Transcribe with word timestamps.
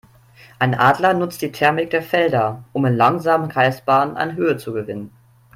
Ein 0.57 0.73
Adler 0.73 1.13
nutzt 1.13 1.43
die 1.43 1.51
Thermik 1.51 1.91
der 1.91 2.01
Felder, 2.01 2.63
um 2.73 2.87
in 2.87 2.95
langsamen 2.97 3.49
Kreisbahnen 3.49 4.17
an 4.17 4.33
Höhe 4.35 4.57
zu 4.57 4.73
gewinnen. 4.73 5.11